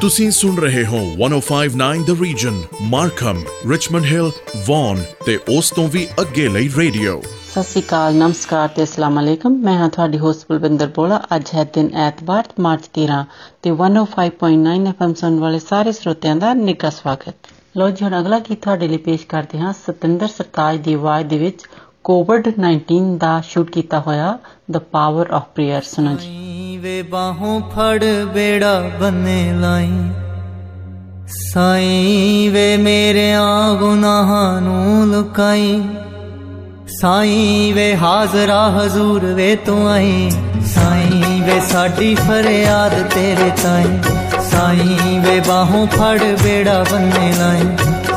[0.00, 4.30] ਤੁਸੀਂ ਸੁਣ ਰਹੇ ਹੋ 1059 the region Markham Richmond Hill
[4.66, 9.52] Vaughan ਤੇ ਉਸ ਤੋਂ ਵੀ ਅੱਗੇ ਲਈ ਰੇਡੀਓ ਸਤਿ ਸ਼੍ਰੀ ਅਕਾਲ ਨਮਸਕਾਰ ਤੇ ਅਸਲਾਮ ਅਲੈਕਮ।
[9.52, 13.24] ਮੈਂ ਹਾਂ ਤੁਹਾਡੀ ਹੋਸਟ ਬਲਵਿੰਦਰ ਬੋਲਾ। ਅੱਜ ਹੈ ਦਿਨ ਐਤਵਾਰ, ਮਾਰਚ 13
[13.62, 17.34] ਤੇ 105.9 ਐਫਐਮ ਸੁਣਨ ਵਾਲੇ ਸਾਰੇ ਸਰੋਤਿਆਂ ਦਾ ਨਿੱਘਾ ਸਵਾਗਤ।
[17.76, 21.38] ਲੋ ਜੀ, ਹੁਣ ਅਗਲਾ ਗੀਤ ਤੁਹਾਡੇ ਲਈ ਪੇਸ਼ ਕਰਦੇ ਹਾਂ। ਸਤਿੰਦਰ ਸਰਤਾਜ ਦੀ ਆਵਾਜ਼ ਦੇ
[21.38, 21.62] ਵਿੱਚ
[22.06, 24.38] ਕੋਵਿਡ-19 ਦਾ ਸ਼ੂਟ ਕੀਤਾ ਹੋਇਆ
[24.70, 30.10] ਦ ਪਾਵਰ ਆਫ ਪ੍ਰੇਅਰ ਸੁਣੋ ਜੀ। ਵੇ ਬਾਹੋਂ ਫੜ ਬੇੜਾ ਬੰਨੇ ਲਾਈ।
[31.52, 35.82] ਸਾਈ ਵੇ ਮੇਰਿਆਂ ਗੁਨਾਹਾਂ ਨੂੰ ਲੁਕਾਈ।
[37.00, 40.30] ਸਾਈ ਵੇ ਹਾਜ਼ਰਾ ਹਜ਼ੂਰ ਵੇ ਤੂੰ ਆਈ।
[40.66, 43.98] ਸਾਈ ਵੇ ਸਾਡੀ ਫਰਿਆਦ ਤੇਰੇ ਤਾਈ।
[44.56, 47.64] ਸਾਈ ਵੇ ਬਾਹੋਂ ਫੜ ਬੇੜਾ ਬੰਨੇ ਲਾਈ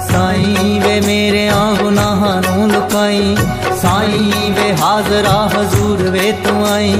[0.09, 3.35] ਸਾਈ ਵੇ ਮੇਰਿਆਂ ਗੁਨਾਹਾਂ ਨੂੰ ਲੁਕਾਈ
[3.81, 6.93] ਸਾਈ ਵੇ ਹਾਜ਼ਰਾ ਹਜ਼ੂਰ ਵੇ ਤੂੰ ਆਈ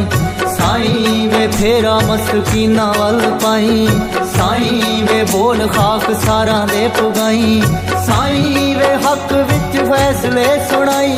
[0.58, 3.88] ਸਾਈ ਵੇ ਫੇਰਾ ਮਸਕੀਨਾ ਵੱਲ ਪਾਈ
[4.36, 7.62] ਸਾਈ ਵੇ ਬੋਲ ਖਾਕ ਸਾਰਾਂ ਦੇ ਪੁਗਾਈ
[8.08, 11.18] ਸਾਈ ਵੇ ਹੱਕ ਵਿੱਚ ਫੈਸਲੇ ਸੁਣਾਈ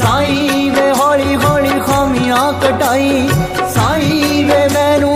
[0.00, 3.28] ਸਾਈ ਵੇ ਹੌਲੀ ਹੌਲੀ ਖਾਮੀਆਂ ਕਟਾਈ
[3.74, 5.15] ਸਾਈ ਵੇ ਮੈਨੂੰ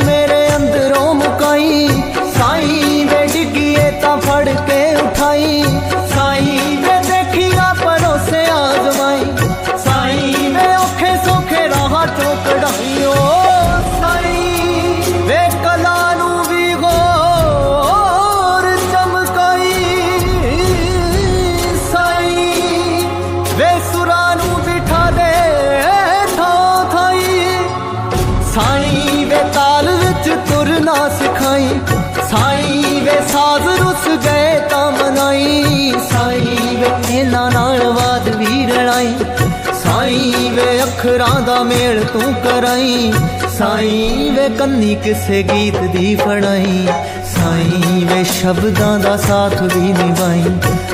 [39.91, 43.13] ਸਾਈ ਵੇ ਅੱਖਰਾਂ ਦਾ ਮੇਲ ਤੂੰ ਕਰਾਈ।
[43.59, 46.87] ਸਾਈ ਵੇ ਕੰਨੀ ਕਿਸੇ ਗੀਤ ਦੀ ਫੜਾਈ।
[47.25, 50.45] ਸਾਈ ਵੇ ਸ਼ਬਦਾਂ ਦਾ ਸਾਥ ਵੀ ਨਿਭਾਈ।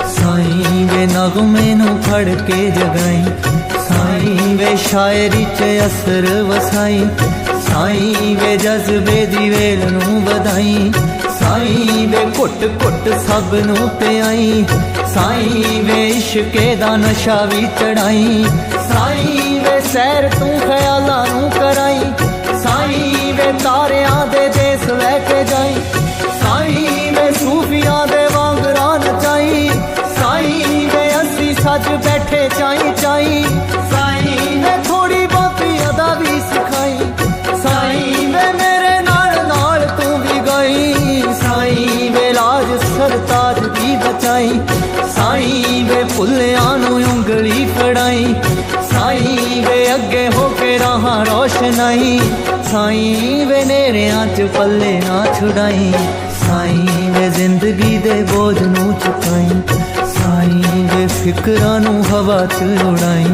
[0.08, 3.24] ਸਾਈ ਵੇ ਨਗਮੇ ਨੂੰ ਫੜ ਕੇ ਜਗਾਈ।
[3.89, 7.06] ਸਾਈ ਵੇ ਸ਼ਾਇਰੀ 'ਚ ਅਸਰ ਵਸਾਈ।
[7.73, 10.92] ਸਾਈ ਵੇ ਜਜ਼ਬੇ ਦੀ ਵੇਲ ਨੂੰ ਵਧਾਈ।
[11.40, 14.64] ਸਾਈ ਵੇ ਘੁੱਟ ਘੁੱਟ ਸਭ ਨੂੰ ਪਿਆਈ।
[15.17, 18.45] ਸਾਈ ਵੇ ਇਸ਼ਕੇ ਦਾ ਨਸ਼ਾ ਵੀ ਚੜਾਈ।
[18.89, 22.01] ਸਾਈ ਵੇ ਸੈਰ ਤੂੰ ਖਿਆਲਾਂ ਨੂੰ ਕਰਾਈ।
[22.63, 25.75] ਸਾਈ ਵੇ ਤਾਰਿਆਂ ਦੇ ਦੇਸ ਲੈ ਕੇ ਜਾਈ।
[26.43, 29.71] ਸਾਈ ਵੇ ਸੂਫੀਆਂ ਦੇ ਵਾਂਗਰਾਂ ਨਚਾਈ।
[30.17, 31.89] ਸਾਈ ਵੇ ਅਸੀਂ ਸੱਜ
[52.71, 55.93] ਸਾਈ ਵੇ ਨੇਰਿਆਂ ਚ ਪੱਲੇ ਨਾ ਛੁਡਾਈ,
[56.39, 59.61] ਸਾਈ ਵੇ ਜ਼ਿੰਦਗੀ ਦੇ ਬੋਝ ਨੂੰ ਚੁਕਾਈ,
[60.15, 63.25] ਸਾਈ ਵੇ ਫਿਕਰਾਂ ਨੂੰ ਹਵਾ ਚ ਉਡਾਈ,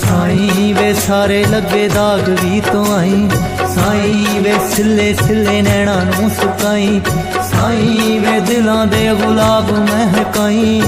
[0.00, 3.28] ਸਾਈ ਵੇ ਸਾਰੇ ਲੱਗੇ ਦਾਗ ਵੀ ਤੋਂ ਆਈ,
[3.74, 7.00] ਸਾਈ ਵੇ ਸਿੱਲੇ ਸਿੱਲੇ ਨੈਣਾ ਨੂੰ ਸੁਕਾਈ,
[7.50, 10.80] ਸਾਈ ਵੇ ਦਿਲਾਂ ਦੇ ਗੁਲਾਬ ਮਹਿਕਾਈ,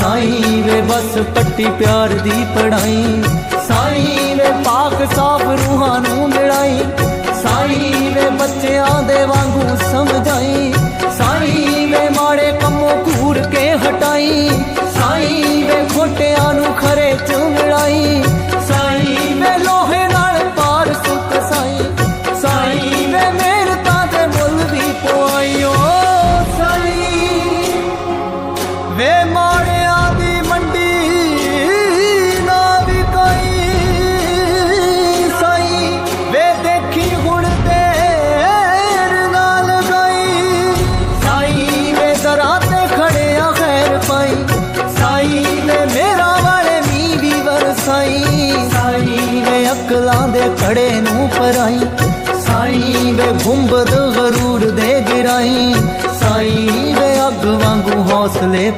[0.00, 3.22] ਸਾਈ ਵੇ ਬਸ ਪੱਟੀ ਪਿਆਰ ਦੀ ਪੜਾਈ,
[3.68, 6.80] ਸਾਈ ਵੇ ਪਾਕ ਸਾਫ਼ ਰੂਹਾਂ ਨੂੰ ਮਿਲਾਈ
[7.46, 10.55] ਸਾਈ ਵੇ ਬੱਚਿਆਂ ਦੇ ਵਾਂਗੂ ਸਮਝਾਈ।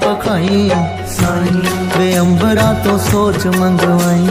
[0.05, 0.71] ਪਖਾਈ
[1.09, 1.63] ਸਾਈ
[1.99, 4.27] ਵੇ ਅੰਬਰਾਂ ਤੋਂ ਸੋਚ ਮੰਗਵਾਈ।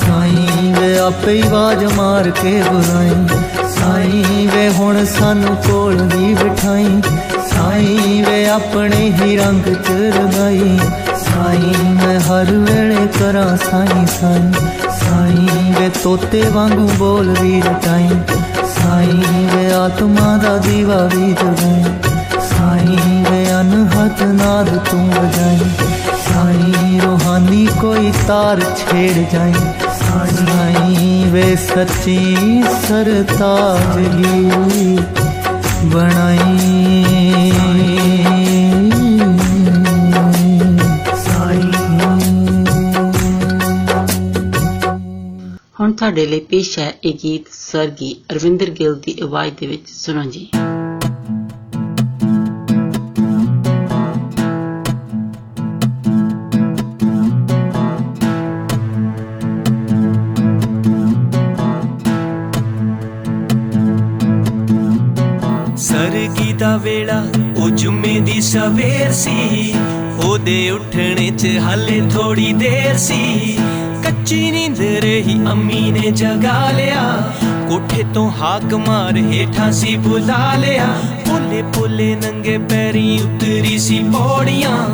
[0.00, 3.26] ਸਾਈ ਵੇ ਆਪੇ ਹੀ ਆਵਾਜ਼ ਮਾਰ ਕੇ ਬੁਲਾਈ।
[3.68, 7.02] ਸਾਈ ਵੇ ਹੁਣ ਸਾਨੂੰ ਕੋਲ ਦੀ ਬਿਠਾਈ।
[7.50, 11.74] ਸਾਈ ਵੇ ਆਪਣੇ ਹੀ ਰੰਗ ਚ ਰਗਾਈ। ਸਾਈ
[12.06, 14.52] ਮੈਂ ਹਰ ਵੇਲੇ ਕਰਾਂ ਸਾਈ ਸਾਈ।
[15.00, 15.48] ਸਾਈ
[15.80, 18.08] ਵੇ ਤੋਤੇ ਵਾਂਗੂ ਬੋਲ ਵੀ ਰਟਾਈ।
[18.82, 19.22] ਸਾਈ
[19.56, 22.05] ਵੇ ਆਤਮਾ ਦਾ ਦੀਵਾ ਵੀ ਜਗਾਈ। ਸਾਈ ਵੇ
[24.06, 25.58] ਰਾਤ ਨਾਲ ਤੂੰ ਵਜਾਈ
[26.24, 29.52] ਸਾਈਂ ਰੋਹਾਨੀ ਕੋਈ ਤਾਰ ਛੇੜ ਜਾਈ।
[30.00, 32.36] ਸਾਈਂ ਵੇ ਸੱਚੀ
[32.88, 34.48] ਸਰਤਾਜਗੀ
[35.84, 36.52] ਬਣਾਈ।
[45.80, 50.22] ਹੁਣ ਤੁਹਾਡੇ ਲਈ ਪੇਸ਼ ਹੈ ਇਹ ਗੀਤ ਸਰਗੀ ਅਰਵਿੰਦਰ ਗਿੱਲ ਦੀ ਆਵਾਜ਼ ਦੇ ਵਿੱਚ, ਸੁਣੋ
[50.22, 50.48] ਜੀ।
[66.58, 67.24] ਦਾ ਵੇਲਾ,
[67.56, 69.74] ਉਹ ਜੁਮੇ ਦੀ ਸਵੇਰ ਸੀ।
[70.24, 73.58] ਉਹਦੇ ਉੱਠਣੇ 'ਚ ਹਾਲੇ ਥੋੜੀ ਦੇਰ ਸੀ।
[74.04, 77.32] ਕੱਚੀ ਨੀਂਦ ਰਹੀ, ਅੰਮੀ ਨੇ ਜਗਾ ਲਿਆ।
[77.68, 80.86] ਕੋਠੇ ਤੋਂ ਹਾਕ ਮਾਰ ਹੇਠਾਂ ਸੀ ਬੁਲਾ ਲਿਆ।
[81.28, 84.86] ਪੋਲੇ ਪੋਲੇ ਨੰਗੇ ਪੈਰੀ ਉਤਰੀ ਸੀ ਪੌੜੀਆਂ।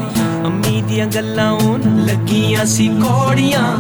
[0.45, 3.77] ਅੰਮੀ ਦੀਆਂ ਗੱਲਾਂ ਉਹਨ ਲੱਗੀਆਂ ਸੀ ਕੋੜੀਆਂ।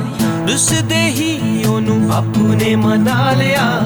[0.48, 3.82] ਰੁੱਸਦੇ ਹੀ ਉਹਨੂੰ ਬਾਪੂ ਨੇ ਮਨਾ ਲਿਆ।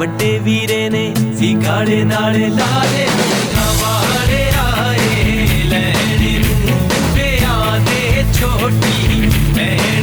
[0.00, 3.16] ਵੱਡੇ ਵੀਰੇ ਨੇ ਵਿਗਾੜੇ ਨਾਲ ਲਾ ਲਿਆ
[3.56, 6.78] ਹਵਾਰੇ ਆਏ ਲੈਣ ਨੂੰ।
[7.14, 9.99] ਪਿਆ ਦੇ ਛੋਟੀ ਭੈਣ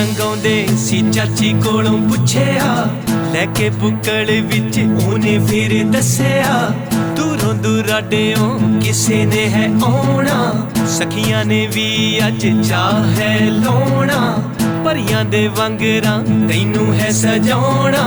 [0.00, 2.66] ਸੰਗਾਉਂਦੇ ਸੀ ਚਾਚੀ ਕੋਲੋਂ ਪੁੱਛਿਆ,
[3.32, 6.54] ਲੈ ਕੇ ਬੁੱਕਲ ਵਿੱਚ ਉਹਨੇ ਫਿਰ ਦੱਸਿਆ,
[7.16, 8.48] ਦੂਰੋਂ ਦੁਰਾਡਿਓਂ
[8.80, 14.20] ਕਿਸੇ ਨੇ ਹੈ ਆਉਣਾ, ਸਖੀਆਂ ਨੇ ਵੀ ਅੱਜ ਚਾਹ ਹੈ ਲਾਉਣਾ,
[14.84, 16.18] ਪਰੀਆਂ ਦੇ ਵਾਂਗਰਾਂ
[16.48, 18.04] ਤੈਨੂੰ ਹੈ ਸਜਾਉਣਾ,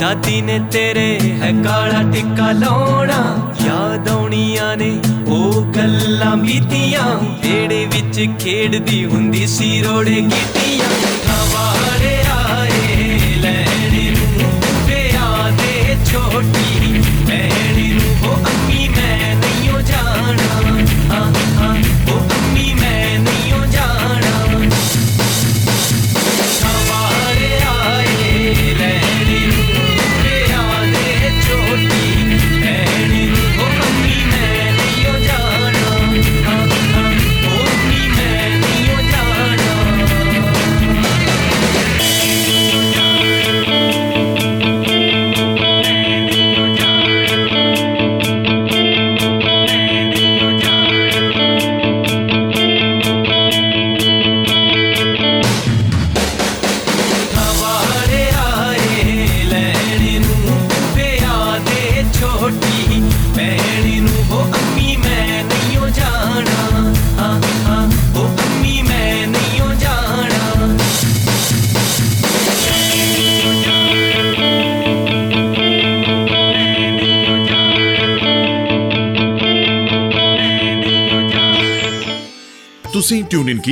[0.00, 3.22] ਦਾਦੀ ਨੇ ਤੇਰੇ ਹੈ ਕਾਲਾ ਟਿੱਕਾ ਲਾਉਣਾ,
[3.64, 4.92] ਯਾਦ ਆਉਣੀਆਂ ਨੇ
[5.28, 7.06] ਉਹ ਗੱਲਾਂ ਬੀਤੀਆਂ
[7.44, 10.90] ਵੇੜੇ ਵਿੱਚ ਖੇਡਦੀ ਹੁੰਦੀ ਸੀ ਰੋੜੇ ਕੀਤੀਆਂ
[16.34, 16.81] would be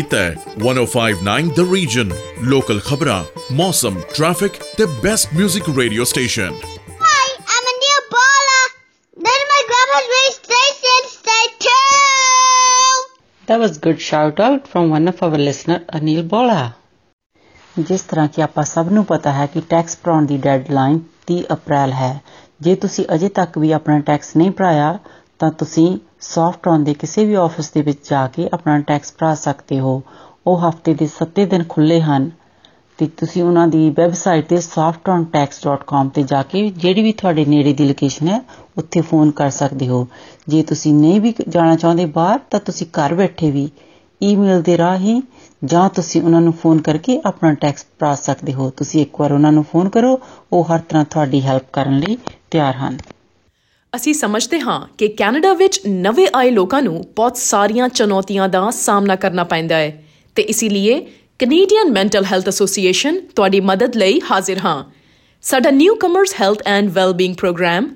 [0.00, 2.12] ਕੀਤਾ ਹੈ 1059 ਦ ਰੀਜਨ
[2.50, 3.22] ਲੋਕਲ ਖਬਰਾਂ
[3.54, 6.54] ਮੌਸਮ ਟ੍ਰੈਫਿਕ ਤੇ best 뮤직 radio station
[7.02, 8.62] Hi, I'm a new baller.
[9.16, 13.06] Then my grandma's radio station, stay tuned.
[13.48, 16.60] That was good shout out from one of our listener Anil Bola.
[17.80, 20.98] ਜਿਸ ਤਰ੍ਹਾਂ ਕਿ ਆਪਾਂ ਸਭ ਨੂੰ ਪਤਾ ਹੈ ਕਿ ਟੈਕਸ ਭਰਾਉਣ ਦੀ ਡੈਡਲਾਈਨ
[21.30, 22.12] 30 ਅਪ੍ਰੈਲ ਹੈ
[22.60, 24.98] ਜੇ ਤੁਸੀਂ ਅਜੇ ਤੱਕ ਵੀ ਆਪਣਾ ਟੈਕਸ ਨਹੀਂ ਭਰਾਇਆ
[25.40, 25.88] ਤਾਂ ਤੁਸੀਂ
[26.20, 30.02] ਸੌਫਟ ਔਨ ਦੇ ਕਿਸੇ ਵੀ ਆਫਿਸ ਦੇ ਵਿੱਚ ਜਾ ਕੇ ਆਪਣਾ ਟੈਕਸ ਭਰਾ ਸਕਦੇ ਹੋ,
[30.46, 32.30] ਉਹ ਹਫ਼ਤੇ ਦੇ 7 ਦਿਨ ਖੁੱਲੇ ਹਨ,
[32.98, 37.84] ਤੇ ਤੁਸੀਂ ਉਹਨਾਂ ਦੀ ਵੈਬਸਾਈਟ ਤੇ softontax.com ਤੇ ਜਾ ਕੇ ਜਿਹੜੀ ਵੀ ਤੁਹਾਡੇ ਨੇੜੇ ਦੀ
[37.84, 38.40] ਲੋਕੇਸ਼ਨ ਹੈ,
[38.78, 40.06] ਉੱਥੇ ਫੋਨ ਕਰ ਸਕਦੇ ਹੋ।
[40.48, 43.70] ਜੇ ਤੁਸੀਂ ਨਹੀਂ ਵੀ ਜਾਣਾ ਚਾਹੁੰਦੇ ਬਾਹਰ, ਤਾਂ ਤੁਸੀਂ ਘਰ ਬੈਠੇ ਵੀ
[44.22, 45.22] ਈਮੇਲ ਦੇ ਰਾਹੀਂ
[45.64, 49.52] ਜਾਂ ਤੁਸੀਂ ਉਹਨਾਂ ਨੂੰ ਫੋਨ ਕਰਕੇ ਆਪਣਾ ਟੈਕਸ ਭਰਾ ਸਕਦੇ ਹੋ। ਤੁਸੀਂ ਇੱਕ ਵਾਰ ਉਹਨਾਂ
[49.52, 50.20] ਨੂੰ ਫੋਨ ਕਰੋ,
[50.52, 52.18] ਉਹ ਹਰ ਤਰ੍ਹਾਂ ਤੁਹਾਡੀ ਹੈਲਪ ਕਰਨ ਲਈ
[52.50, 52.98] ਤਿਆਰ ਹਨ।
[53.96, 59.16] ਅਸੀਂ ਸਮਝਦੇ ਹਾਂ ਕਿ ਕੈਨੇਡਾ ਵਿੱਚ ਨਵੇਂ ਆਏ ਲੋਕਾਂ ਨੂੰ ਬਹੁਤ ਸਾਰੀਆਂ ਚੁਣੌਤੀਆਂ ਦਾ ਸਾਹਮਣਾ
[59.16, 60.04] ਕਰਨਾ ਪੈਂਦਾ ਹੈ।
[60.36, 61.00] ਤੇ ਇਸੇ ਲਈ
[61.38, 64.84] ਕੈਨੇਡੀਅਨ ਮੈਂਟਲ ਹੈਲਥ ਐਸੋਸੀਏਸ਼ਨ ਤੁਹਾਡੀ ਮਦਦ ਲਈ ਹਾਜ਼ਰ ਹਾਂ।
[65.42, 67.88] ਸਾਡਾ newcomers health and wellbeing programme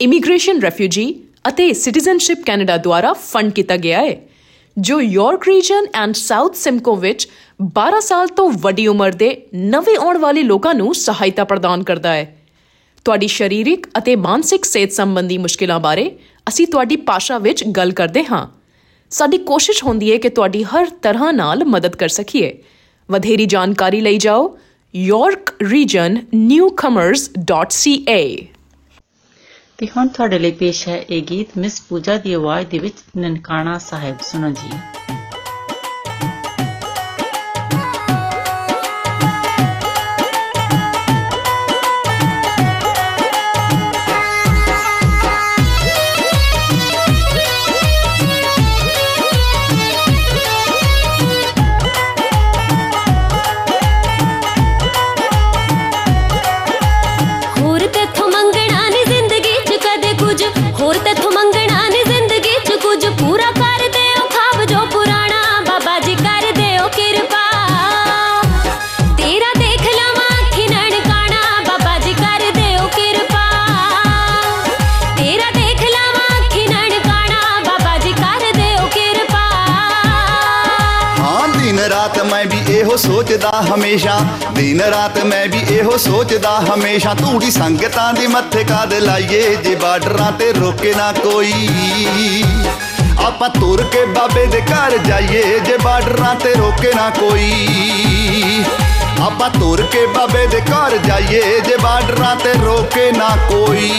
[0.00, 4.16] immigration refugee ਅਤੇ ਸਿਟੀਜ਼ਨਸ਼ਿਪ ਕੈਨੇਡਾ ਦੁਆਰਾ ਫੰਡ ਕੀਤਾ ਗਿਆ ਹੈ,
[4.78, 7.28] ਜੋ York Region and South Simcoe ਵਿੱਚ
[7.62, 12.35] 12 ਸਾਲ ਤੋਂ ਵੱਡੀ ਉਮਰ ਦੇ ਨਵੇਂ ਆਉਣ ਵਾਲੇ ਲੋਕਾਂ ਨੂੰ ਸਹਾਇਤਾ ਪ੍ਰਦਾਨ ਕਰਦਾ ਹੈ।
[13.06, 18.48] ਤੁਹਾਡੀ ਸਰੀਰਕ ਅਤੇ ਮਾਨਸਿਕ ਸਿਹਤ ਸੰਬੰਧੀ ਮੁਸ਼ਕਿਲਾਂ ਬਾਰੇ ਅਸੀਂ ਤੁਹਾਡੀ ਭਾਸ਼ਾ ਵਿੱਚ ਗੱਲ ਕਰਦੇ ਹਾਂ।
[19.10, 22.62] ਸਾਡੀ ਕੋਸ਼ਿਸ਼ ਹੁੰਦੀ ਹੈ ਕਿ ਤੁਹਾਡੀ ਹਰ ਤਰ੍ਹਾਂ ਨਾਲ ਮਦਦ ਕਰ ਸਕੀਏ।
[23.10, 24.58] ਵਧੇਰੀ ਜਾਣਕਾਰੀ ਲਈ ਜਾਓ।
[29.78, 33.78] ਤੇ ਹੁਣ ਤੁਹਾਡੇ ਲਈ ਪੇਸ਼ ਹੈ ਇਹ ਗੀਤ ਮਿਸ ਪੂਜਾ ਦੀ ਆਵਾਜ਼ ਦੇ ਵਿੱਚ ਨਨਕਾਣਾ
[33.78, 34.78] ਸਾਹਿਬ। ਸੁਣੋ ਜੀ।
[82.96, 84.18] ਇਹੋ ਸੋਚਦਾ ਹਮੇਸ਼ਾ।
[84.52, 90.30] ਦਿਨ ਰਾਤ ਮੈਂ ਵੀ ਇਹੋ ਸੋਚਦਾ ਹਮੇਸ਼ਾ। ਧੂੜੀ ਸੰਗਤਾਂ ਦੀ ਮੱਥੇ ਕਾਦ ਲਾਈਏ, ਜੇ ਬਾਰਡਰਾਂ
[90.32, 91.68] ਤੇ ਰੋਕੇ ਨਾ ਕੋਈ।
[93.26, 98.64] ਆਪਾਂ ਤੁਰ ਕੇ ਬਾਬੇ ਦੇ ਘਰ ਜਾਈਏ, ਜੇ ਬਾਰਡਰਾਂ ਤੇ ਰੋਕੇ ਨਾ ਕੋਈ।
[99.26, 103.92] ਆਪਾਂ ਤੁਰ ਕੇ ਬਾਬੇ ਦੇ ਘਰ ਜਾਈਏ, ਜੇ ਬਾਰਡਰਾਂ ਤੇ ਰੋਕੇ ਨਾ ਕੋਈ।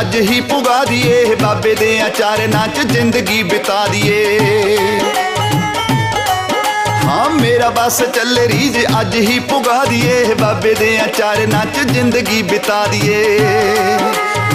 [0.00, 2.40] ਅੱਜ ਹੀ ਪੁਗਾ ਦੀਏ, ਬਾਬੇ ਦੇ ਆਚਾਰ
[2.74, 4.38] ਚ ਜ਼ਿੰਦਗੀ ਬਿਤਾ ਦੀਏ।
[7.04, 12.86] ਹਾਂ, ਮੇਰਾ ਬਸ ਚੱਲੇ ਰੀਜ ਅੱਜ ਹੀ ਪੁਗਾ ਦੀਏ, ਬਾਬੇ ਦੇ ਆਚਾਰ ਚ ਜ਼ਿੰਦਗੀ ਬਿਤਾ
[12.86, 13.22] ਦੀਏ।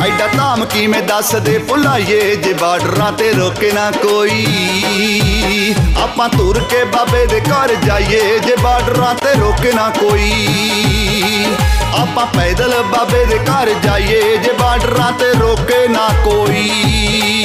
[0.05, 5.73] ਐਡਾ ਧਾਮ ਕਿਵੇਂ ਦੱਸ ਦੇ ਭੁਲਾਈਏ, ਜੇ ਬਾਰਡਰਾਂ ਤੇ ਰੋਕੇ ਨਾ ਕੋਈ।
[6.03, 11.10] ਆਪਾਂ ਤੁਰ ਕੇ ਬਾਬੇ ਦੇ ਘਰ ਜਾਈਏ, ਜੇ ਬਾਰਡਰਾਂ ਤੇ ਰੋਕੇ ਨਾ ਕੋਈ।
[12.01, 17.40] ਆਪਾਂ ਪੈਦਲ ਬਾਬੇ ਦੇ ਘਰ ਜਾਈਏ ਜੇ ਬਾਰਡਰਾਂ ਤੇ ਰੋਕੇ ਨਾ ਕੋਈ।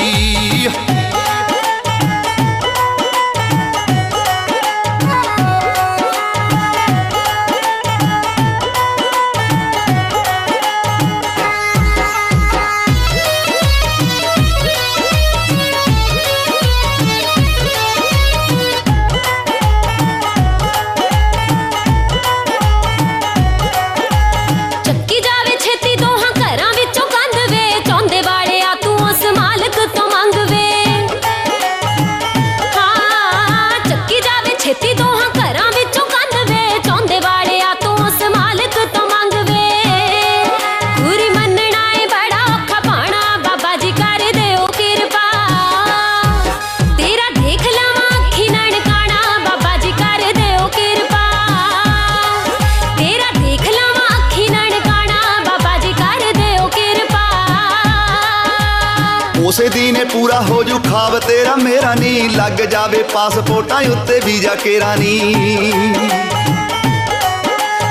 [64.67, 65.35] ਉੱਤੇ ਵੀਜ਼ਾ ਕੇਰਾ ਨੀ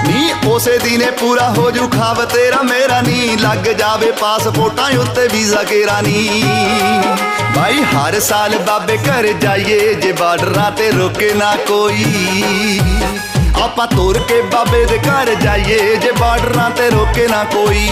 [0.08, 5.64] ਨੀ ਉਸੇ ਦਿਨੇ ਪੂਰਾ ਹੋ ਜੂ ਖਾਬ ਤੇਰਾ ਮੇਰਾ ਨੀ। ਲੱਗ ਜਾਵੇ ਪਾਸਪੋਰਟਾਂ ਉੱਤੇ ਵੀਜ਼ਾ
[5.64, 6.44] ਕੇਰਾ ਨੀ
[7.56, 12.06] ਭਾਈ ਹਰ ਸਾਲ ਬਾਬੇ ਘਰ ਜਾਈਏ, ਜੇ ਬਾਰਡਰਾਂ ਤੇ ਰੋਕੇ ਨਾ ਕੋਈ।
[13.64, 17.90] ਆਪਾਂ ਤੁਰ ਕੇ ਬਾਬੇ ਦੇ ਘਰ ਜਾਈਏ, ਜੇ ਬਾਰਡਰਾਂ ਤੇ ਰੋਕੇ ਨਾ ਕੋਈ।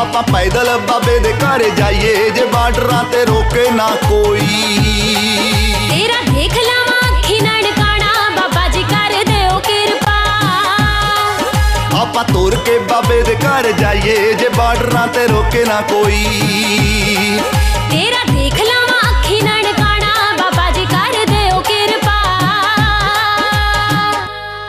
[0.00, 5.61] ਆਪਾਂ ਪੈਦਲ ਬਾਬੇ ਦੇ ਘਰ ਜਾਈਏ, ਜੇ ਬਾਰਡਰਾਂ ਤੇ ਰੋਕੇ ਨਾ ਕੋਈ।
[12.12, 16.24] ਆਪਾਂ ਤੁਰ ਕੇ ਬਾਬੇ ਦੇ ਘਰ ਜਾਈਏ ਜੇ ਬਾਰਡਰਾਂ ਤੇ ਰੋਕੇ ਨਾ ਕੋਈ।
[17.90, 22.18] ਤੇਰਾ ਦੇਖ ਲਵਾਂ ਅੱਖੀ ਨਨਕਾਣਾ ਬਾਬਾ ਜੀ ਕਰ ਦਿਓ ਕਿਰਪਾ।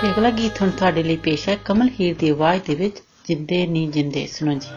[0.01, 3.65] ਤੇ ਅਗਲਾ ਗੀਤ ਹੁਣ ਤੁਹਾਡੇ ਲਈ ਪੇਸ਼ ਹੈ ਕਮਲ ਹੀਰ ਦੀ ਆਵਾਜ਼ ਦੇ ਵਿੱਚ ਜਿੰਦੇ
[3.67, 4.71] ਨੀ ਜਿੰਦੇ ਸੁਣੋ ਜੀ।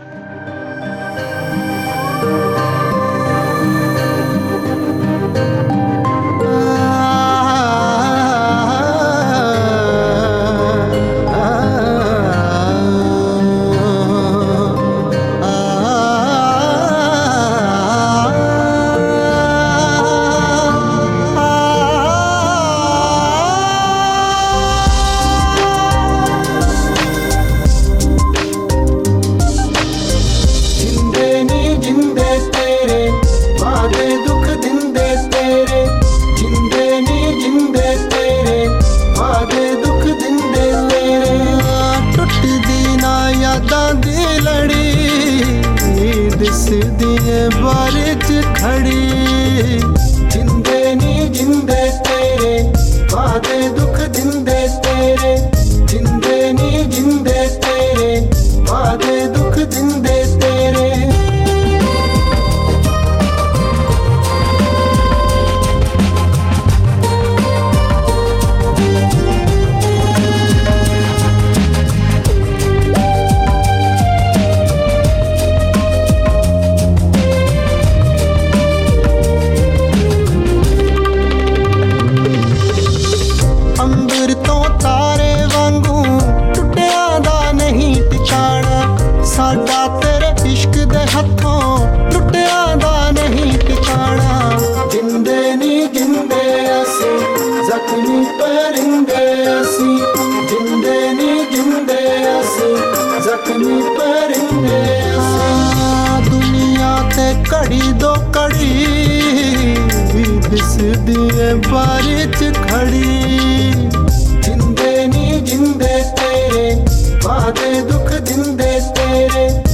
[117.27, 119.66] बातें दुख दिन दे तेरे।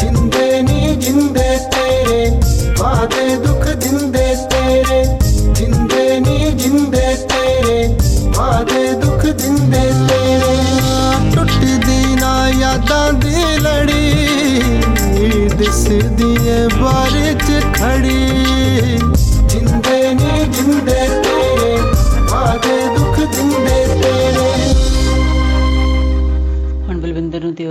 [0.00, 2.30] ਜਿੰਦੇ ਨੀ ਜਿੰਦੇ ਤੇਰੇ,
[2.78, 5.04] ਵਾਦੇ ਦੁੱਖ ਦਿੰਦੇ ਤੇਰੇ।
[5.54, 7.96] ਜਿੰਦੇ ਨੀ ਜਿੰਦੇ ਤੇਰੇ,
[8.36, 10.56] ਵਾਦੇ ਦੁੱਖ ਦਿੰਦੇ ਤੇਰੇ।
[11.36, 14.14] ਟੁੱਟਦੀ ਨਾ ਯਾਦਾਂ ਦੀ ਲੜੀ,
[15.58, 18.43] ਦਿਸਦੀ ਏ ਬਾਰੀ 'ਚ ਖੜੀ।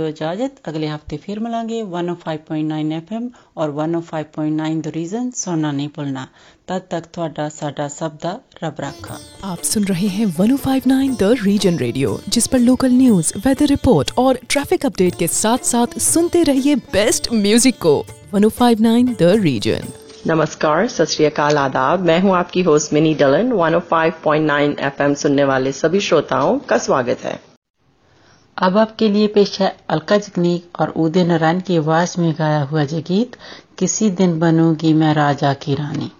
[0.03, 3.27] ਦਿਓ ਇਜਾਜ਼ਤ ਅਗਲੇ ਹਫਤੇ ਫਿਰ ਮਿਲਾਂਗੇ 105.9 FM
[3.57, 6.25] ਔਰ 105.9 ਦ ਰੀਜ਼ਨ ਸੁਣਨਾ ਨਹੀਂ ਭੁੱਲਣਾ
[6.67, 11.77] ਤਦ ਤੱਕ ਤੁਹਾਡਾ ਸਾਡਾ ਸਭ ਦਾ ਰੱਬ ਰਾਖਾ आप सुन रहे हैं 1059 द रीजन
[11.79, 16.75] रेडियो जिस पर लोकल न्यूज वेदर रिपोर्ट और ट्रैफिक अपडेट के साथ साथ सुनते रहिए
[16.91, 17.95] बेस्ट म्यूजिक को
[18.35, 19.91] 1059 द रीजन
[20.27, 25.71] नमस्कार सत श्री अकाल आदाब मैं हूं आपकी होस्ट मिनी डलन 105.9 एफएम सुनने वाले
[25.75, 27.37] सभी श्रोताओं का स्वागत है
[28.56, 32.82] अब आपके लिए पेश है अलका जगनीक और उदय नारायण की आवाज़ में गाया हुआ
[32.82, 33.36] ये गीत
[33.78, 36.10] किसी दिन बनूँगी मैं राजा की रानी।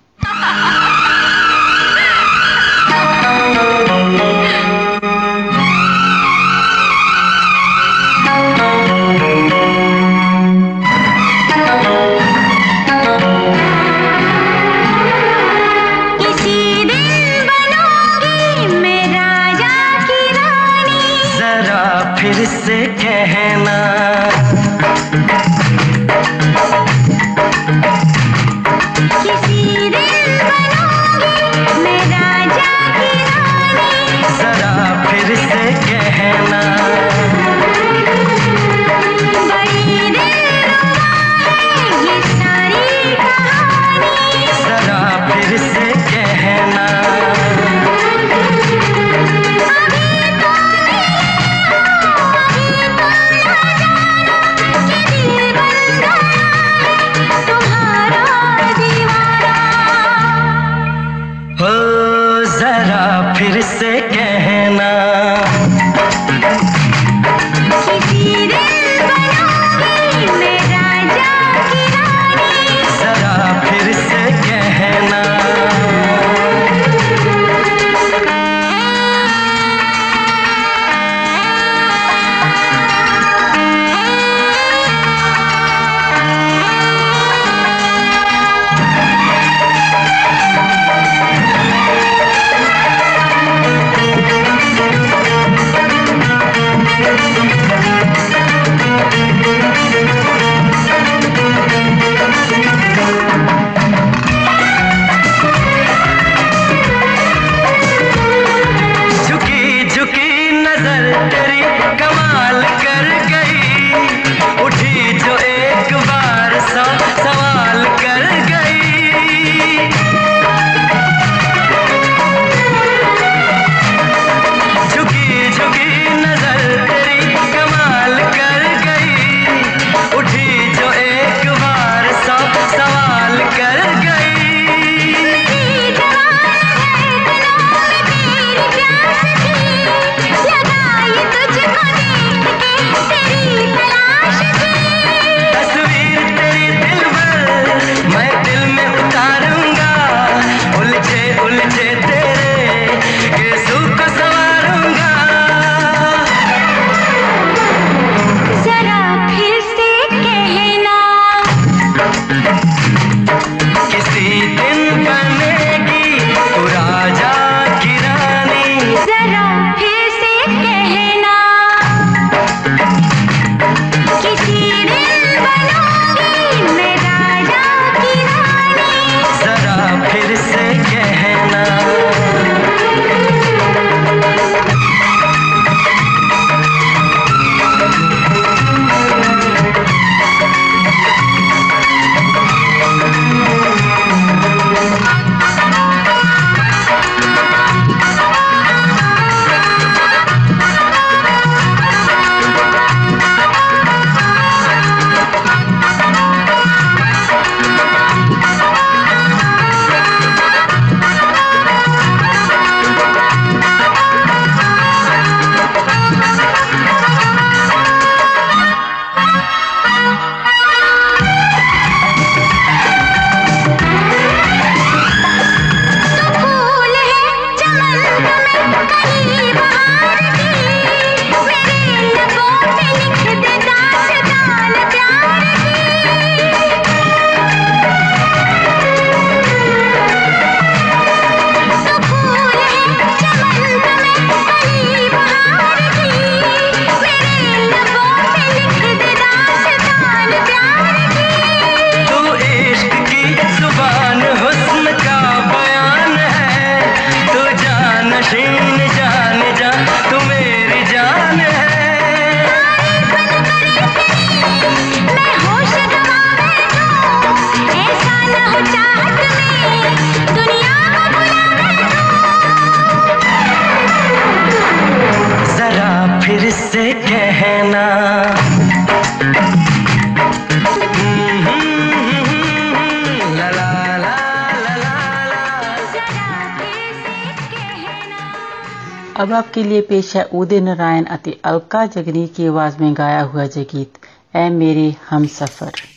[289.55, 293.65] आपके लिए पेश है उदय नारायण अति अलका जगनी की आवाज़ में गाया हुआ जय
[293.65, 293.99] गीत
[294.37, 295.94] ए मेरे हम सफ़र।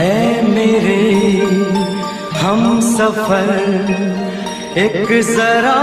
[0.00, 1.00] ऐ मेरे
[2.40, 3.48] हम सफ़र,
[4.78, 5.80] एक जरा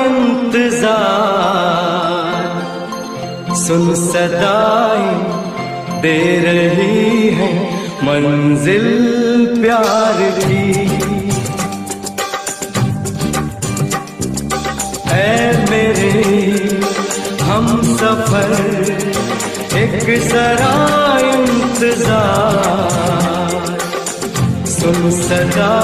[0.00, 1.24] इंतज़ार।
[3.62, 5.16] सुन सदाएँ
[6.02, 7.50] दे रही है,
[8.04, 8.86] मंजिल
[9.62, 10.66] प्यार की।
[15.14, 15.18] ऐ
[15.70, 16.12] मेरे
[17.42, 18.50] हम सफ़र,
[19.82, 20.74] एक जरा
[21.34, 23.15] इंतज़ार।
[25.06, 25.74] सुन सदा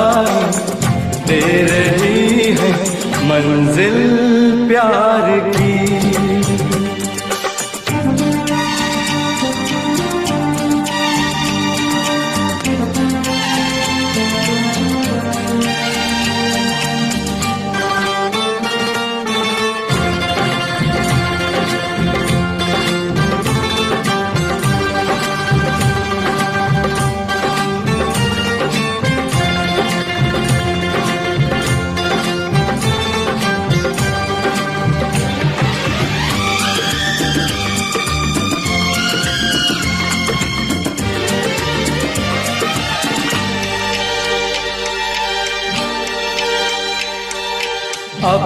[1.26, 2.70] दे रही है
[3.28, 3.98] मंजिल
[4.68, 6.32] प्यार की।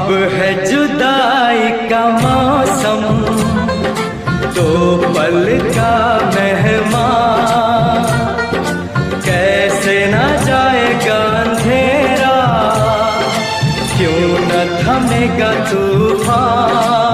[0.06, 3.00] अब है जुदाई का मौसम,
[4.56, 4.66] दो
[5.14, 5.38] पल
[5.68, 5.94] का
[6.34, 8.04] मेहमान।
[9.24, 12.36] कैसे न जाएगा अंधेरा,
[13.96, 17.05] क्यों न थमेगा तूफ़ान?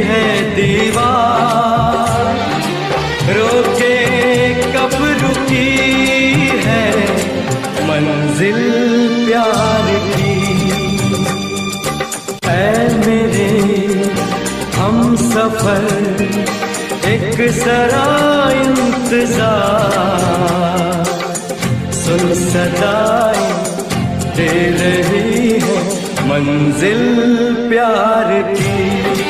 [0.00, 0.24] है
[0.56, 2.28] दीवार।
[3.30, 3.96] रोके
[4.74, 5.68] कब रुकी
[6.64, 6.86] है
[7.88, 8.60] मंजिल
[9.26, 10.34] प्यार की।
[12.48, 13.50] ऐ मेरे
[14.76, 15.84] हम सफ़र,
[17.08, 18.08] एक जरा
[18.60, 19.88] इंतज़ार।
[21.94, 23.48] सुन सदाएँ
[24.36, 25.78] दे रही है
[26.28, 27.02] मंजिल
[27.70, 29.29] प्यार की।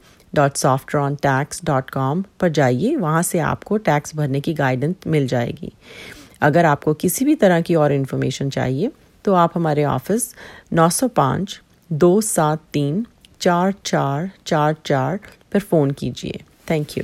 [0.37, 5.73] www.softrontax.com पर जाइए। वहाँ से आपको टैक्स भरने की गाइडेंस मिल जाएगी।
[6.41, 8.91] अगर आपको किसी भी तरह की और इन्फॉर्मेशन चाहिए
[9.25, 10.35] तो आप हमारे ऑफ़िस
[10.73, 11.59] 905
[11.91, 13.05] दो सात तीन
[13.41, 15.19] चार चार चार चार
[15.51, 17.03] पर फ़ोन कीजिए। थैंक यू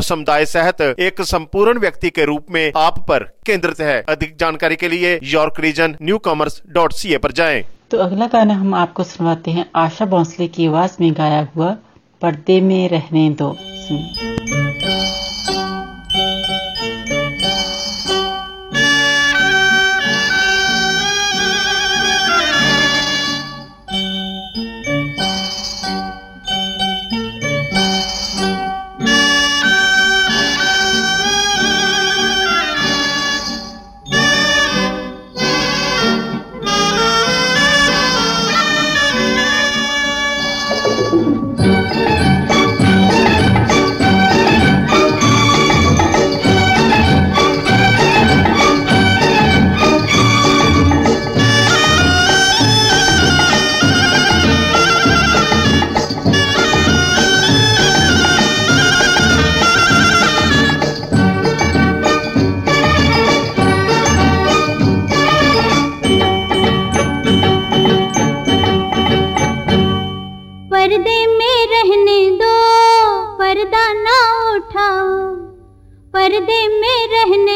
[0.00, 4.88] समुदाय सहित एक संपूर्ण व्यक्ति के रूप में आप पर केंद्रित है। अधिक जानकारी के
[4.88, 9.50] लिए York Region newcomers dot C A पर जाए। तो अगला गाना हम आपको सुनवाते
[9.50, 11.76] हैं। आशा भोंसले की आवाज़ में गाया हुआ,
[12.22, 13.56] पर्दे में रहने दो।
[76.14, 77.54] पर्दे में रहने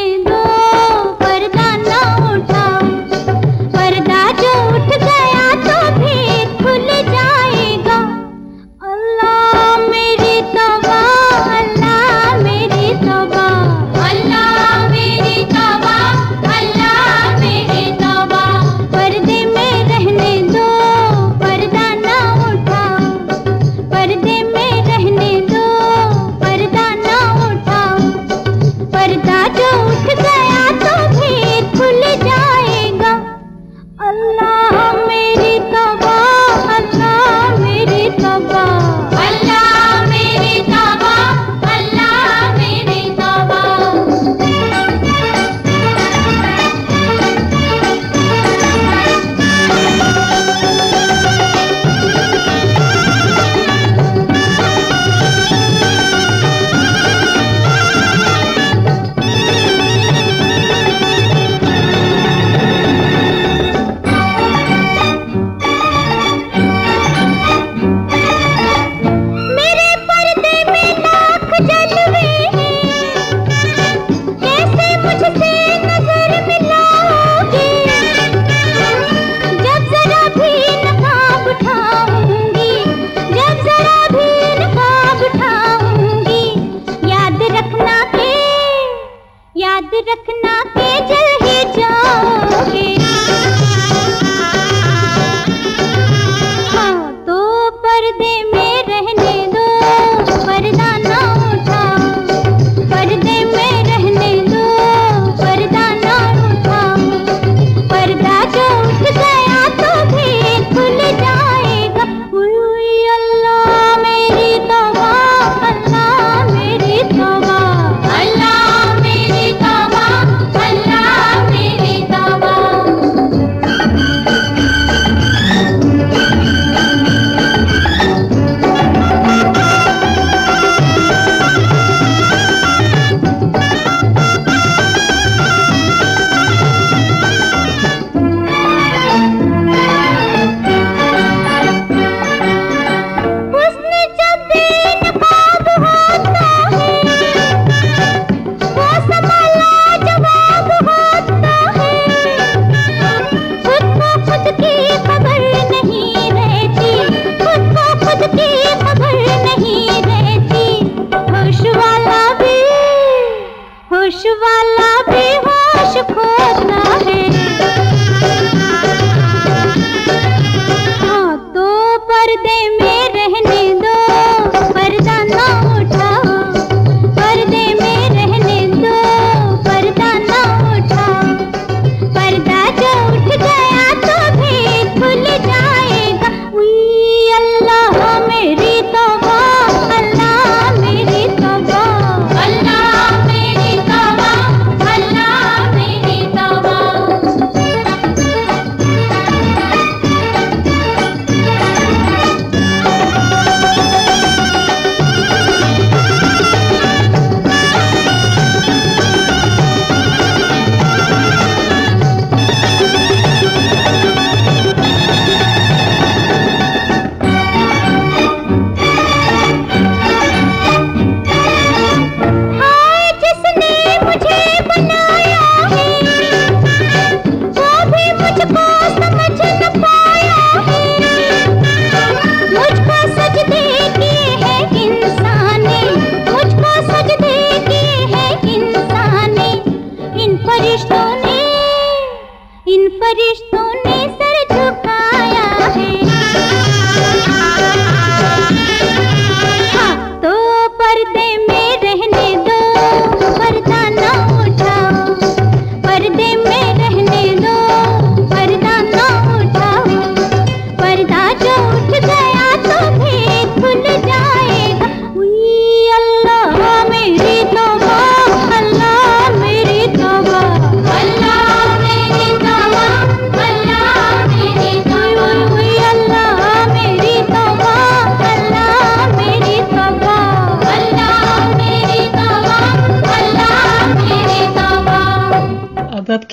[242.91, 244.58] फरिश्तों ने सर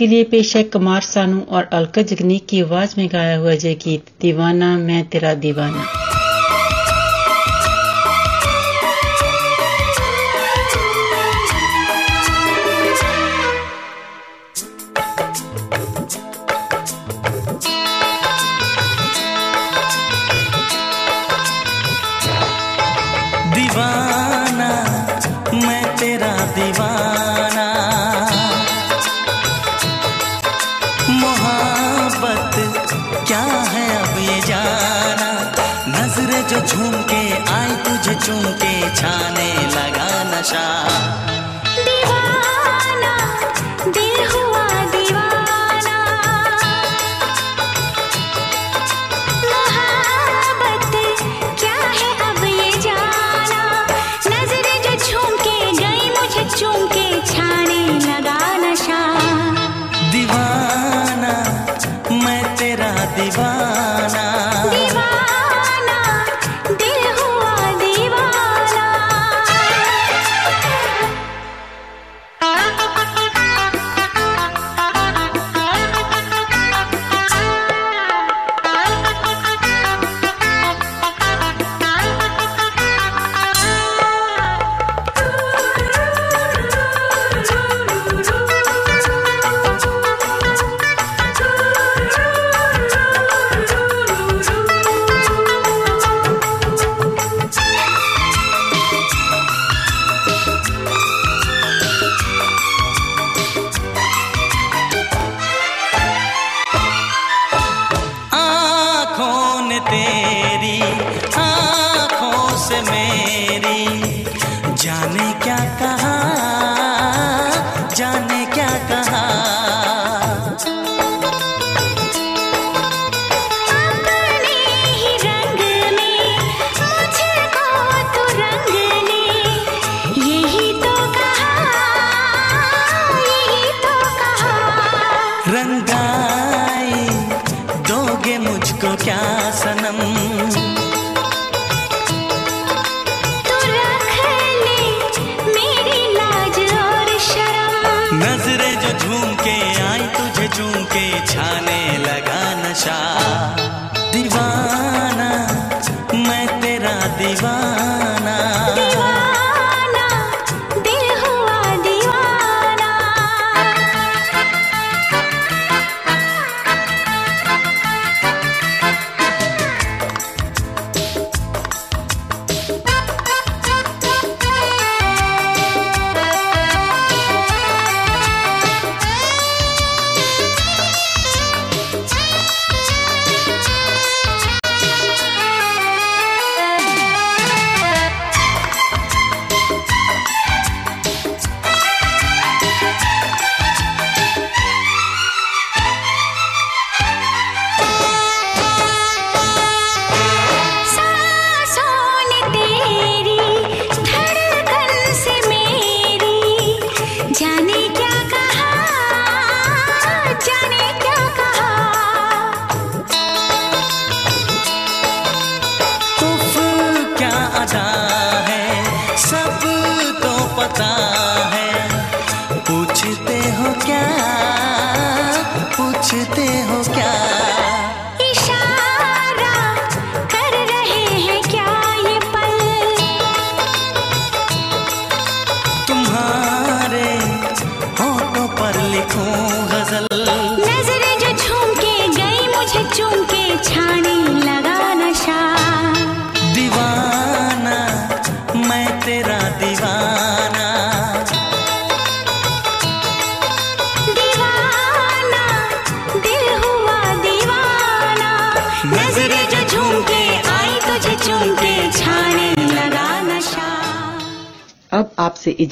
[0.05, 3.73] आपके लिए पेश है कुमार सानू और अलका जगनी की आवाज़ में गाया हुआ जय
[3.75, 5.85] गीत दीवाना, मैं तेरा दीवाना दीवाना।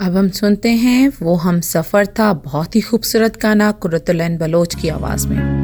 [0.00, 4.88] अब हम सुनते हैं, वो हम सफ़र था बहुत ही खूबसूरत गाना कुरतुल बलोच की
[4.88, 5.63] आवाज़ में।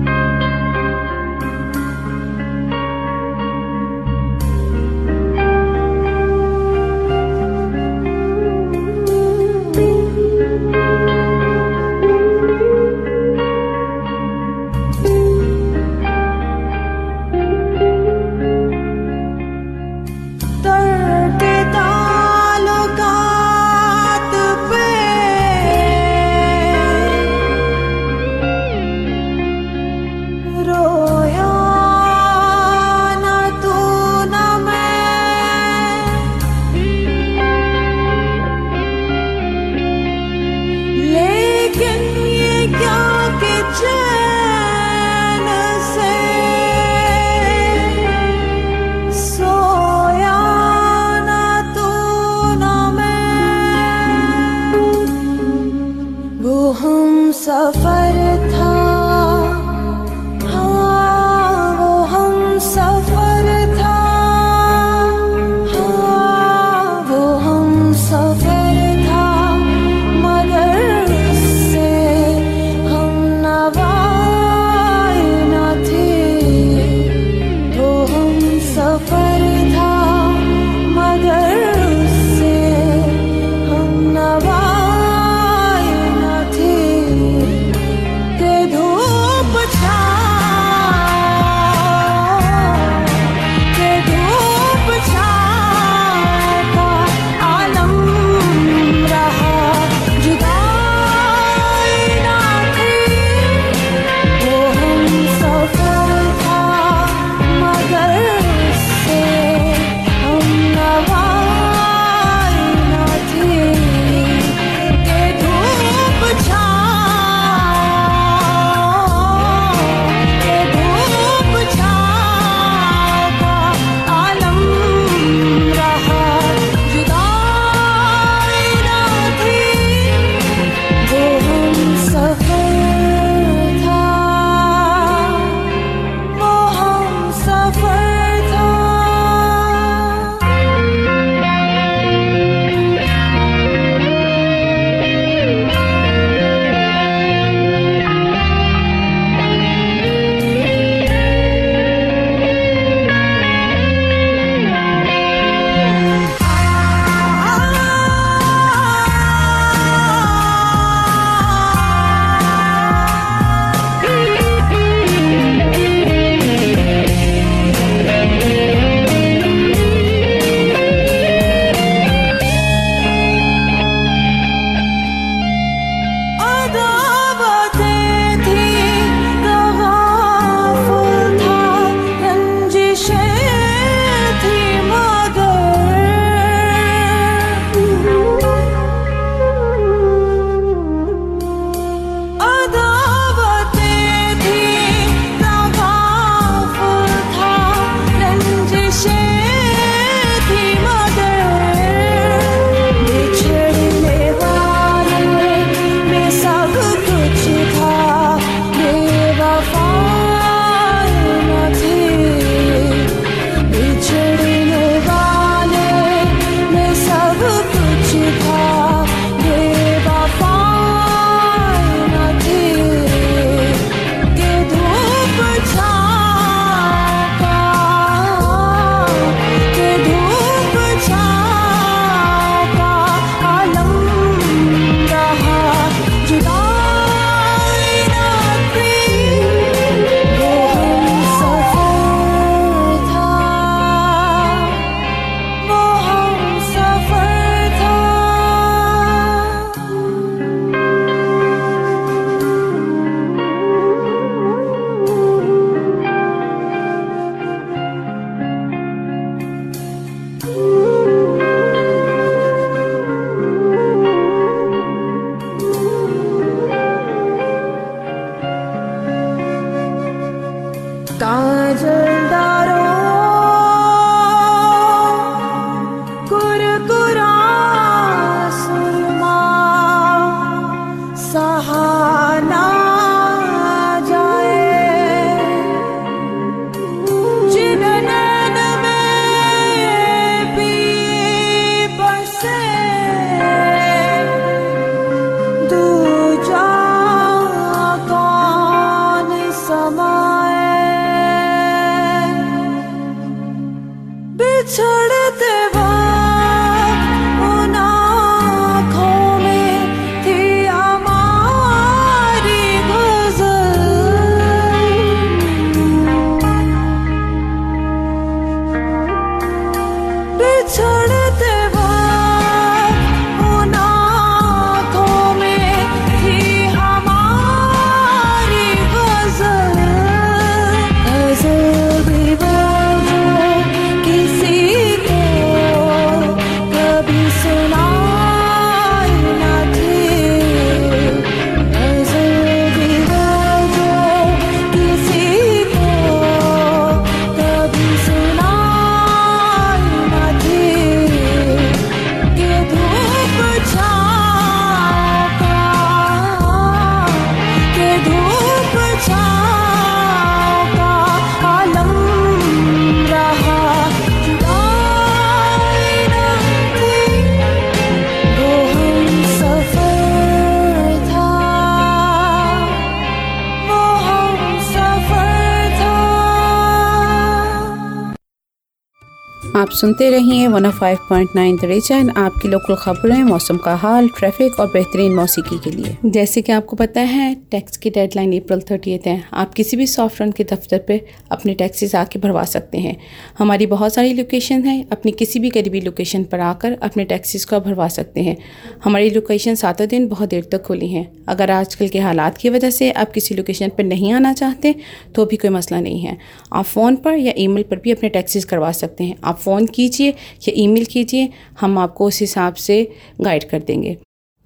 [379.81, 385.59] सुनते रहिए 105.9 द रीजन आपकी लोकल खबरें, मौसम का हाल ट्रैफ़िक और बेहतरीन मौसीकी
[385.59, 389.77] के लिए। जैसे कि आपको पता है टैक्स की डेडलाइन अप्रैल 30 है। आप किसी
[389.77, 391.01] भी सॉफ्ट रन के दफ्तर पर
[391.31, 392.97] अपने टैक्सेस आके भरवा सकते हैं।
[393.39, 397.61] हमारी बहुत सारी लोकेशन है। अपनी किसी भी करीबी लोकेशन पर आकर अपने टैक्सेस को
[397.61, 398.37] भरवा सकते हैं।
[398.85, 402.71] हमारी लोकेशन सातों दिन बहुत देर तक खुली हैं। अगर आजकल के हालात की वजह
[402.71, 404.75] से आप किसी लोकेशन पर नहीं आना चाहते
[405.15, 406.19] तो भी कोई मसला नहीं है।
[406.53, 410.09] आप फ़ोन पर या ईमेल पर भी अपने टैक्सेस करवा सकते हैं। आप फ़ोन कीजिए
[410.09, 413.99] या ईमेल कीजिए, हम आपको उस हिसाब से गाइड कर देंगे।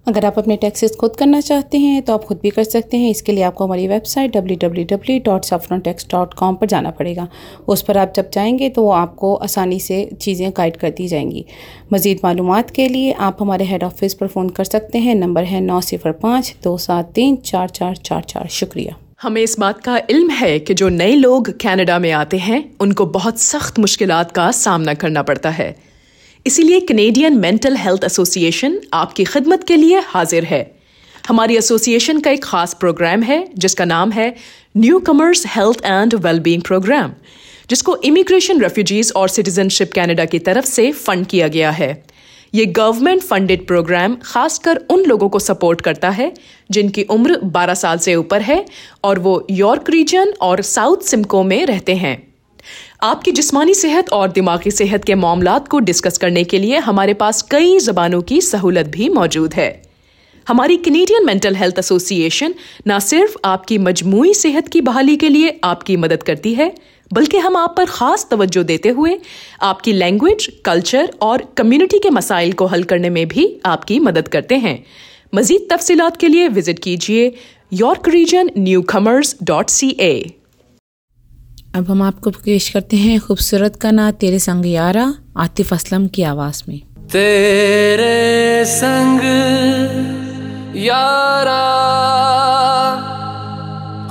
[0.06, 3.10] अगर आप अपने टैक्सेस खुद करना चाहते हैं तो आप खुद भी कर सकते हैं।
[3.10, 7.28] इसके लिए आपको हमारी वेबसाइट www.saffrontax.com पर जाना पड़ेगा।
[7.68, 11.44] उस पर आप जब जाएँगे तो वो आपको आसानी से चीज़ें गाइड कर दी जाएँगी।
[11.92, 15.60] मज़ीद मालूम के लिए आप हमारे हेड ऑफ़िस पर फ़ोन कर सकते हैं। नंबर है
[15.60, 19.96] नौ सिफर पाँच दो सात तीन चार चार चार चार। शुक्रिया। हमें इस बात का
[20.10, 24.50] इल्म है कि जो नए लोग कनाडा में आते हैं, उनको बहुत सख्त मुश्किल का
[24.50, 25.76] सामना करना पड़ता है।
[26.46, 30.60] इसीलिए कनेडियन मेंटल हेल्थ एसोसिएशन आपकी खिदमत के लिए हाजिर है।
[31.28, 34.34] हमारी एसोसिएशन का एक खास प्रोग्राम है, जिसका नाम है
[34.98, 37.12] newcomers health and wellbeing programme
[37.70, 42.04] जिसको इमिग्रेशन रेफ्यूजीज और सिटीजनशिप कनाडा की तरफ़ से फंड किया गया है।
[42.54, 46.32] ये गवर्नमेंट फंडेड प्रोग्राम खासकर उन लोगों को सपोर्ट करता है,
[46.70, 48.64] जिनकी उम्र 12 साल से ऊपर है
[49.04, 52.16] और वो यॉर्क रीजन और साउथ सिमको में रहते हैं।
[53.02, 57.42] आपकी जिस्मानी सेहत और दिमागी सेहत के मामला को डिस्कस करने के लिए हमारे पास
[57.42, 59.82] कई जबानों की सहूलत भी मौजूद है।
[60.48, 62.54] हमारी कनेडियन मेंटल हेल्थ एसोसिएशन
[62.88, 66.74] न सिर्फ़ आपकी मजमू सेहत की बहाली के लिए आपकी मदद करती है
[67.12, 69.18] बल्कि हम आप पर खास तवज्जो देते हुए
[69.62, 74.54] आपकी लैंग्वेज कल्चर और कम्युनिटी के मसाइल को हल करने में भी आपकी मदद करते
[74.56, 74.84] हैं।
[75.34, 77.34] मजीद तफसीलात के लिए विज़िट कीजिए
[77.72, 78.50] York Region
[78.82, 80.14] newcomers dot C A
[81.74, 86.22] अब हम आपको पेश करते हैं खूबसूरत का ना तेरे संग यारा आतिफ असलम की
[86.22, 86.80] आवाज़ में।
[87.12, 89.20] तेरे संग
[90.76, 91.62] यारा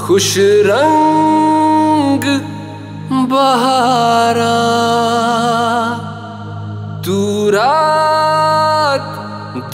[0.07, 0.33] खुश
[0.67, 1.72] रंग
[3.33, 4.59] बहारा।
[7.05, 9.09] तू रात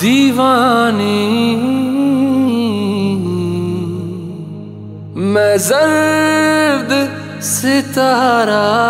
[0.02, 1.26] दीवानी।
[5.16, 7.10] मैं जर्द
[7.42, 8.90] सितारा।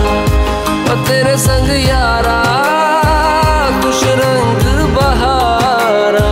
[1.31, 2.39] ओ संग यारा,
[3.81, 4.65] खुश रंग
[4.95, 6.31] बहारा।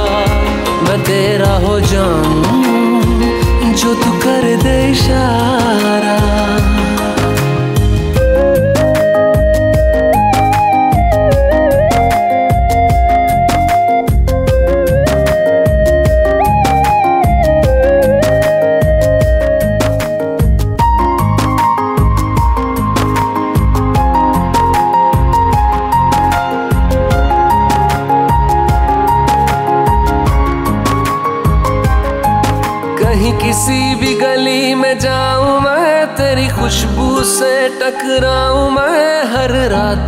[0.84, 6.09] मैं तेरा हो जाऊँ, जो तू कर दे इशारा।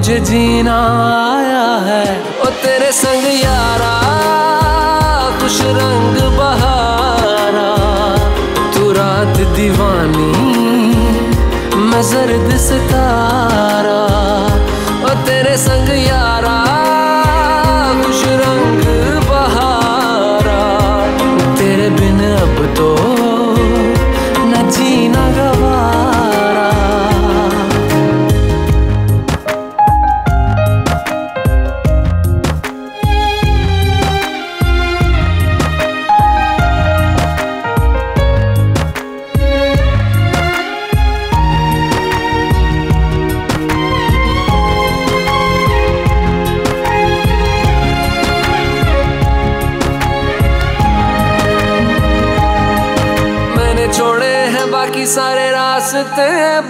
[0.00, 0.74] मुझे जीना
[1.30, 2.04] आया है।
[2.40, 3.90] ओ तेरे संग यारा
[5.40, 7.68] कुछ रंग बहारा।
[8.74, 10.32] तू रात दीवानी,
[11.84, 14.00] मैं जर्द सितारा।
[15.04, 16.19] ओ तेरे संग यारा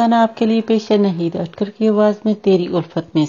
[0.00, 3.26] गाना आपके लिए पेश है नहीद अटकर की आवाज़ में तेरी उल्फत में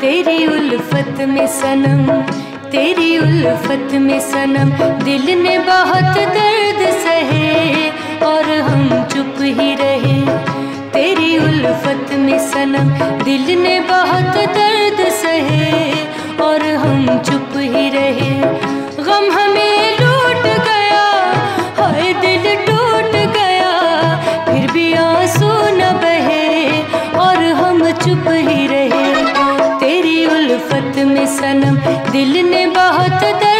[0.00, 2.04] तेरी उल्फत में सनम,
[2.70, 4.70] तेरी उल्फत में सनम,
[5.04, 7.88] दिल ने बहुत दर्द सहे
[8.26, 10.53] और हम चुप ही रहे।
[10.94, 12.90] तेरी उल्फत में सनम,
[13.24, 15.92] दिल ने बहुत दर्द सहे,
[16.40, 18.34] और हम चुप ही रहे।
[18.98, 21.06] गम हमें लूट गया,
[21.78, 23.72] हाय दिल टूट गया,
[24.44, 26.82] फिर भी आँसू न बहे,
[27.18, 29.12] और हम चुप ही रहे।
[29.80, 31.76] तेरी उल्फत में सनम,
[32.12, 33.53] दिल ने बहुत दर्द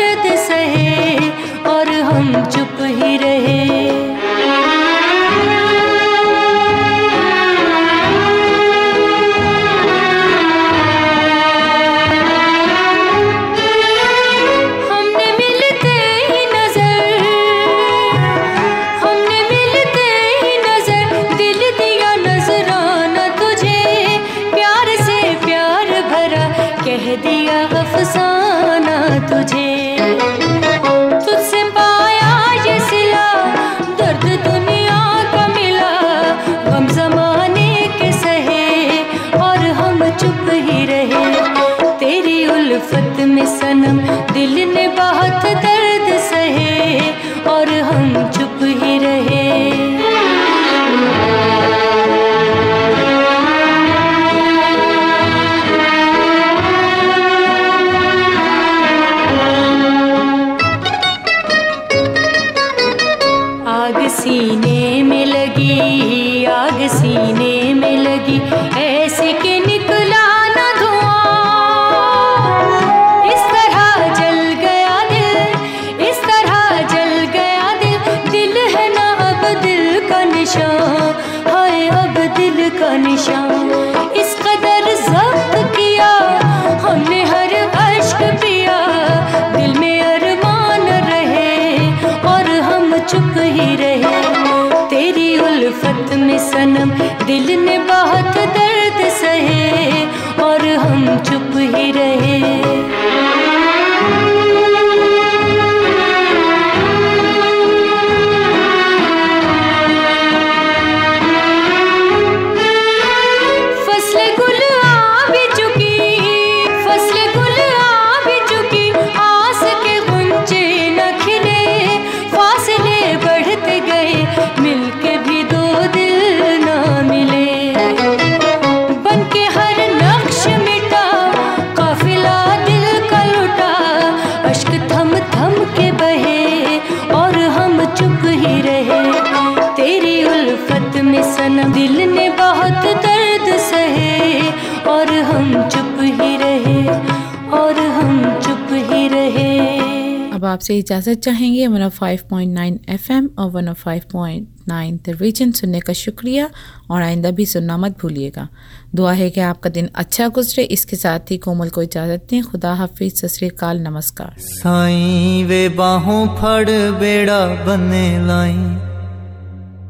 [150.55, 154.49] आपसे इजाज़त चाहेंगे। One oh five point nine F M और one oh five point
[154.69, 156.49] nine the Region सुनने का शुक्रिया
[156.91, 158.49] और आइंदा भी सुनना मत भूलिएगा।
[158.95, 162.73] दुआ है कि आपका दिन अच्छा गुजरे। इसके साथ ही कोमल को इजाज़त दें। खुदा
[162.75, 168.93] हाफिज। सतरीकाल नमस्कार। साई वे बाहों फड़ बेड़ा बने लाई।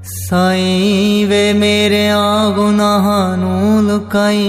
[0.04, 3.28] साई वे मेरे आ गुनाहां
[3.88, 4.48] लुकाई।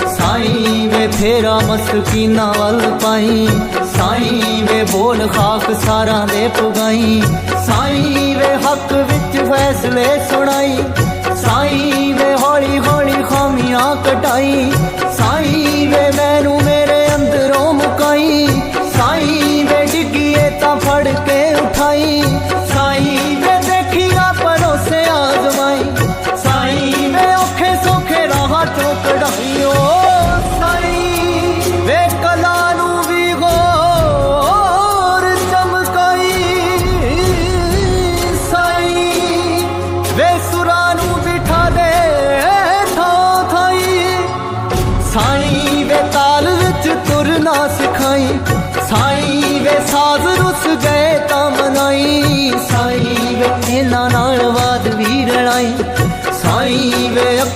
[0.21, 3.47] ਸਾਈਂ ਵੇ ਫੇਰਾ ਮਸਕੀਨਾ ਵੱਲ ਪਾਈ।
[3.97, 7.21] ਸਾਈਂ ਵੇ ਬੋਲ ਖਾਕ ਸਾਰਾਂ ਦੇ ਪੁਗਾਈ।
[7.65, 10.77] ਸਾਈਂ ਵੇ ਹੱਕ ਵਿੱਚ ਫੈਸਲੇ ਸੁਣਾਈ।
[11.35, 14.71] ਸਾਈਂ ਵੇ ਹੌਲੀ ਹੌਲੀ ਖਾਮੀਆਂ ਕਟਾਈ।
[15.17, 16.59] ਸਾਈਂ ਵੇ ਮੈਨੂੰ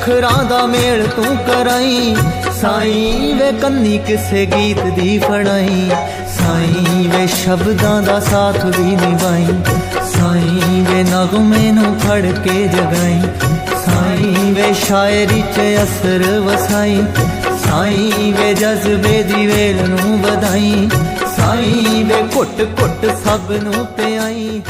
[0.05, 2.15] ਅੱਖਰਾਂ ਦਾ ਮੇਲ ਤੂੰ ਕਰਾਈ।
[2.61, 5.89] ਸਾਈਂ ਵੇ ਕੰਨੀ ਕਿਸੇ ਗੀਤ ਦੀ ਫੜਾਈ।
[6.27, 9.47] ਸਾਈਂ ਵੇ ਸ਼ਬਦਾਂ ਦਾ ਸਾਥ ਵੀ ਨਿਭਾਈ।
[10.09, 13.21] ਸਾਈਂ ਵੇ ਨਗਮੇ ਨੂੰ ਫੜ ਕੇ ਜਗਾਈ।
[13.85, 17.03] ਸਾਈਂ ਵੇ ਸ਼ਾਇਰੀ 'ਚ ਅਸਰ ਵਸਾਈ।
[17.69, 20.89] ਸਾਈਂ ਵੇ ਜਜ਼ਬੇ ਦੀ ਵੇਲ ਨੂੰ ਵਧਾਈ।
[21.37, 24.61] ਸਾਈਂ ਵੇ ਘੁੱਟ ਘੁੱਟ ਸਭ ਨੂੰ ਪਿਆਈ।